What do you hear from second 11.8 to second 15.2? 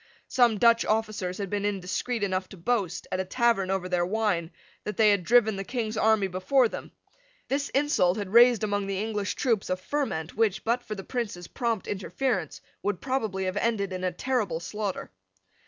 interference, would probably have ended in a terrible slaughter.